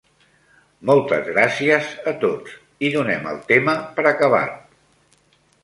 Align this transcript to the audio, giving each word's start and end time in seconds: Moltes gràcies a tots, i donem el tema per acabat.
Moltes 0.89 1.29
gràcies 1.35 1.91
a 2.13 2.15
tots, 2.25 2.57
i 2.89 2.93
donem 2.97 3.29
el 3.35 3.39
tema 3.55 3.79
per 4.01 4.09
acabat. 4.15 4.59